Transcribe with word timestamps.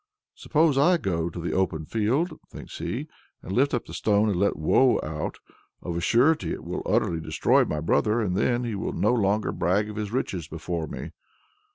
"Suppose 0.33 0.79
I 0.79 0.97
go 0.97 1.29
to 1.29 1.39
the 1.39 1.53
open 1.53 1.85
field," 1.85 2.39
thinks 2.51 2.79
he, 2.79 3.07
"and 3.43 3.51
lift 3.51 3.71
up 3.71 3.85
the 3.85 3.93
stone 3.93 4.29
and 4.29 4.39
let 4.39 4.55
Woe 4.57 4.99
out. 5.03 5.37
Of 5.83 5.95
a 5.95 6.01
surety 6.01 6.51
it 6.51 6.63
will 6.63 6.81
utterly 6.87 7.19
destroy 7.19 7.65
my 7.65 7.81
brother, 7.81 8.19
and 8.19 8.35
then 8.35 8.63
he 8.63 8.73
will 8.73 8.93
no 8.93 9.13
longer 9.13 9.51
brag 9.51 9.91
of 9.91 9.97
his 9.97 10.11
riches 10.11 10.47
before 10.47 10.87
me!" 10.87 11.11